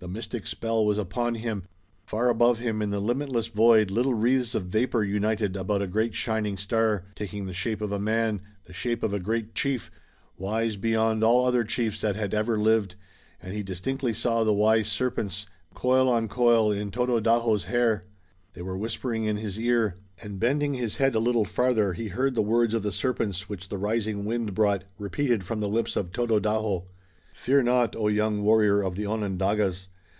The 0.00 0.08
mystic 0.08 0.46
spell 0.46 0.84
was 0.84 0.98
upon 0.98 1.36
him. 1.36 1.62
Far 2.04 2.28
above 2.28 2.58
him 2.58 2.82
in 2.82 2.90
the 2.90 3.00
limitless 3.00 3.46
void 3.46 3.90
little 3.90 4.12
wreaths 4.12 4.54
of 4.54 4.66
vapor 4.66 5.02
united 5.02 5.56
about 5.56 5.80
a 5.80 5.86
great 5.86 6.12
shining 6.14 6.58
star, 6.58 7.06
taking 7.14 7.46
the 7.46 7.54
shape 7.54 7.80
of 7.80 7.90
a 7.90 7.98
man, 7.98 8.42
the 8.66 8.74
shape 8.74 9.02
of 9.02 9.14
a 9.14 9.18
great 9.18 9.54
chief, 9.54 9.90
wise 10.36 10.76
beyond 10.76 11.24
all 11.24 11.46
other 11.46 11.64
chiefs 11.64 12.02
that 12.02 12.16
had 12.16 12.34
ever 12.34 12.58
lived, 12.60 12.96
and 13.40 13.54
he 13.54 13.62
distinctly 13.62 14.12
saw 14.12 14.44
the 14.44 14.52
wise 14.52 14.88
serpents, 14.88 15.46
coil 15.72 16.06
on 16.10 16.28
coil, 16.28 16.70
in 16.70 16.90
Tododaho's 16.90 17.64
hair. 17.64 18.02
They 18.52 18.60
were 18.60 18.76
whispering 18.76 19.24
in 19.24 19.38
his 19.38 19.58
ear, 19.58 19.94
and 20.22 20.38
bending 20.38 20.74
his 20.74 20.96
head 20.98 21.14
a 21.14 21.18
little 21.18 21.46
farther 21.46 21.94
he 21.94 22.08
heard 22.08 22.34
the 22.34 22.42
words 22.42 22.74
of 22.74 22.82
the 22.82 22.92
serpents 22.92 23.48
which 23.48 23.70
the 23.70 23.78
rising 23.78 24.26
wind 24.26 24.54
brought, 24.54 24.84
repeated, 24.98 25.44
from 25.44 25.60
the 25.60 25.66
lips 25.68 25.96
of 25.96 26.12
Tododaho: 26.12 26.84
"Fear 27.32 27.62
not, 27.62 27.96
O 27.96 28.08
young 28.08 28.42
warrior 28.42 28.82
of 28.82 28.96
the 28.96 29.06
Onondagas! 29.06 29.88